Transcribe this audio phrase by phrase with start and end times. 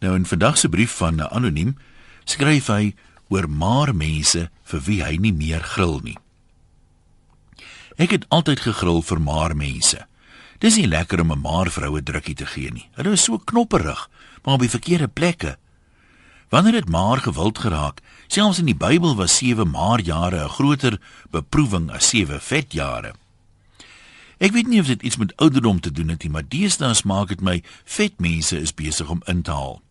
[0.00, 1.76] Nou in vandag se brief van 'n anoniem
[2.24, 2.94] skryf hy
[3.28, 6.18] oor maar mense vir wie hy nie meer gril nie.
[7.96, 10.06] Ek het altyd gegril vir maar mense.
[10.58, 12.88] Dis nie lekker om 'n maar vroue drukkie te gee nie.
[12.92, 14.10] Hulle is so knopperig,
[14.44, 15.56] maar op die verkeerde plekke.
[16.48, 21.00] Wanneer dit maar gewild geraak, selfs in die Bybel was 7 maar jare 'n groter
[21.30, 23.14] beproewing as 7 vet jare.
[24.38, 27.28] Ek weet nie of dit iets met ouderdom te doen het nie, maar deesdae smaak
[27.28, 29.82] dit my vet mense is besig om in te haal.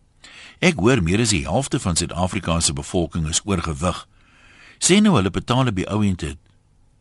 [0.60, 4.08] Ek hoor meer as die helfte van Suid-Afrika se bevolking is oorgewig.
[4.80, 6.36] Sê nou hulle betaal op die ou einde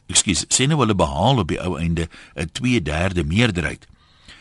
[0.08, 3.86] Ekskuus, sê nou hulle behaal op die ou einde 'n 2/3 meerderheid.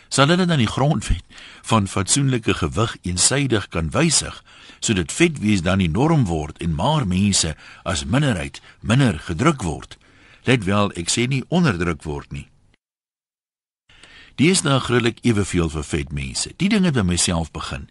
[0.09, 1.23] Sal hulle dan die grondwet
[1.61, 4.43] van fatsoenlike gewig eensydig kan wysig
[4.79, 9.97] sodat vet wees dan die norm word en maar mense as minderheid minder gedruk word?
[10.43, 12.47] Let wel, ek sê nie onderdruk word nie.
[14.35, 16.53] Dis nou grulik eweveel vir vet mense.
[16.57, 17.89] Die ding het by myself begin.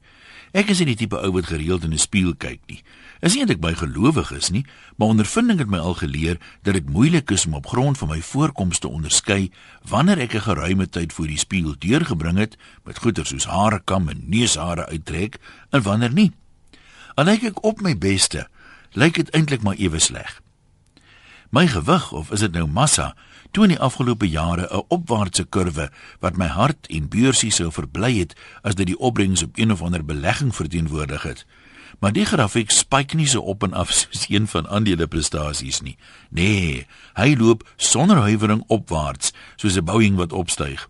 [0.53, 2.83] Ek is nie die tipe ou wat gereeld in 'n spieël kyk nie.
[3.21, 4.65] Is nie eintlik by gelowig is nie,
[4.97, 8.21] maar ondervinding het my al geleer dat dit moeilik is om op grond van my
[8.21, 9.51] voorkoms te onderskei
[9.89, 14.09] wanneer ek 'n geruime tyd voor die spieël deurgebring het met goeder soos hare kam
[14.09, 15.39] en neushare uittrek
[15.71, 16.33] en wanneer nie.
[17.15, 18.49] Al lyk ek op my beste,
[18.93, 20.46] lyk dit eintlik maar ewe sleg.
[21.51, 23.15] My gewig of is dit nou massa
[23.51, 28.35] toon die afgelope jare 'n opwaartse kurwe wat my hart en beursie sou verbly het
[28.63, 31.47] as dit die opbrengs op een of ander belegging verteenwoordig het.
[31.99, 35.97] Maar die grafiek spike nie so op en af soos een van aandele prestasies nie.
[36.31, 40.89] Nee, hy loop sonder huiwering opwaarts soos 'n Boeing wat opstyg.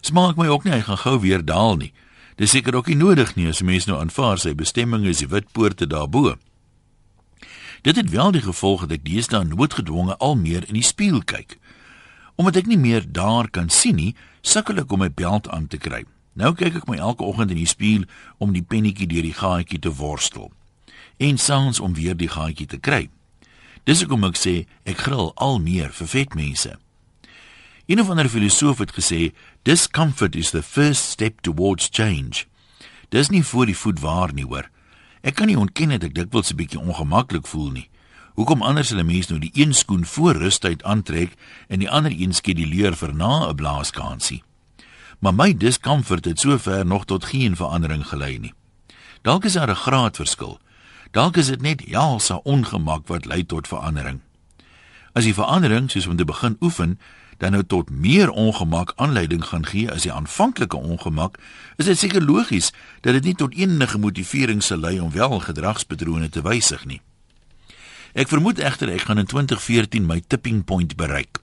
[0.00, 1.92] Smaak my ook nie hy gaan gou weer daal nie.
[2.36, 5.52] Dis seker ook nie nodig nie as mens nou aanvaar sy bestemming is die wit
[5.52, 6.36] poorte daarbo.
[7.84, 11.58] Dit het wel die gevolg dat ek deesdae noodgedwonge al meer in die spieël kyk.
[12.40, 15.76] Omdat ek nie meer daar kan sien nie, sukkel ek om my beld aan te
[15.76, 16.00] kry.
[16.32, 18.06] Nou kyk ek my elke oggend in die spieël
[18.40, 20.48] om die pennetjie deur die gaatjie te worstel.
[21.20, 23.10] En soms om weer die gaatjie te kry.
[23.84, 24.54] Dis hoekom ek sê
[24.88, 26.72] ek gril al meer vir vet mense.
[27.84, 29.34] Een of ander filosoof het gesê,
[29.68, 32.48] "Discomfort is the first step towards change."
[33.10, 34.70] Dis nie voor die voet waar nie, hoor.
[35.24, 37.88] Ek kan nie ontken dat ek dikwels 'n bietjie ongemaklik voel nie.
[38.36, 41.32] Hoekom anders hulle mense nou die een skoen voor rustyd aantrek
[41.68, 44.42] en die ander een skeduleer vir na 'n blaaskansie?
[45.18, 48.54] Maar my discomfort het sover nog tot geen verandering gelei nie.
[49.22, 50.60] Dalk is daar 'n graadverskil.
[51.10, 54.20] Dalk is dit net jaalse ongemak wat lei tot verandering.
[55.12, 56.98] As die verandering soos om te begin oefen
[57.38, 61.38] dan nou tot meer ongemak aanleiding gaan gee as die aanvanklike ongemak,
[61.76, 66.28] is dit seker logies dat dit nie tot enige motivering sal lei om wel gedragspatrone
[66.28, 67.00] te wysig nie.
[68.14, 71.40] Ek vermoed egter ek gaan in 2014 my tipping point bereik.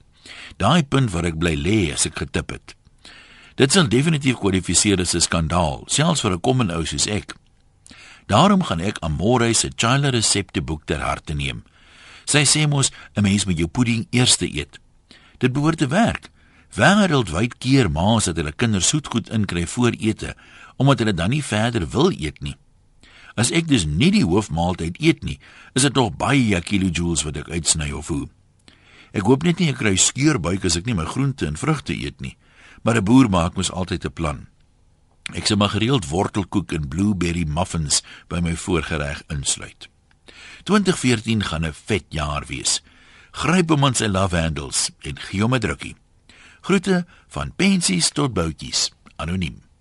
[0.56, 2.74] Daai punt waar ek bly lê as ek getip het.
[3.60, 7.34] Dit sal definitief kwalifiseer as 'n skandaal, selfs vir 'n common ou soos ek.
[8.26, 11.64] Daarom gaan ek Amore se Child Resepte boek ter harte neem.
[12.24, 14.78] Sy sê mos 'n mens moet jou pudding eers eet.
[15.42, 16.30] Dit behoort te werk.
[16.78, 20.36] Wêreldwyd keer ma's dat hulle kinders soetgoed inkry voor ete,
[20.76, 22.54] omdat hulle dan nie verder wil eet nie.
[23.34, 25.38] As ek dus nie die hoofmaaltyd eet nie,
[25.74, 28.28] is dit nog baie kilojoules wat ek uitsny of hoe.
[29.12, 32.20] Ek hoop net nie ek kry skeurbuik as ek nie my groente en vrugte eet
[32.20, 32.36] nie,
[32.84, 34.46] maar 'n boer maak mos altyd 'n plan.
[35.34, 39.88] Ek sal maar gereeld wortelkoek en blueberry muffins by my voorgereg insluit.
[40.64, 42.82] 2014 gaan 'n vet jaar wees.
[43.32, 45.96] Gryp hom aan sy love handles en gee hom 'n drukkie.
[46.60, 48.90] Groete van pensies tot boutjies.
[49.16, 49.71] Anoniem.